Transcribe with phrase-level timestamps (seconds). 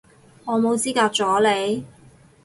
[0.45, 1.85] 我冇資格阻你